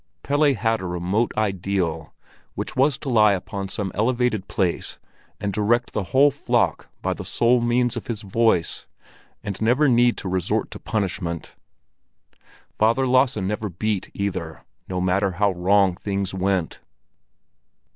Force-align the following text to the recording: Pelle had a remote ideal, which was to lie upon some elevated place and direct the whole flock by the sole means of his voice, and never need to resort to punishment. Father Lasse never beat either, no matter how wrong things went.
Pelle 0.23 0.55
had 0.55 0.81
a 0.81 0.85
remote 0.87 1.31
ideal, 1.37 2.15
which 2.55 2.75
was 2.75 2.97
to 2.97 3.07
lie 3.09 3.33
upon 3.33 3.67
some 3.67 3.91
elevated 3.93 4.47
place 4.47 4.97
and 5.39 5.53
direct 5.53 5.93
the 5.93 6.05
whole 6.05 6.31
flock 6.31 6.89
by 7.03 7.13
the 7.13 7.23
sole 7.23 7.61
means 7.61 7.95
of 7.95 8.07
his 8.07 8.23
voice, 8.23 8.87
and 9.43 9.61
never 9.61 9.87
need 9.87 10.17
to 10.17 10.27
resort 10.27 10.71
to 10.71 10.79
punishment. 10.79 11.53
Father 12.79 13.05
Lasse 13.07 13.35
never 13.37 13.69
beat 13.69 14.09
either, 14.15 14.63
no 14.89 14.99
matter 14.99 15.33
how 15.33 15.51
wrong 15.51 15.95
things 15.95 16.33
went. 16.33 16.79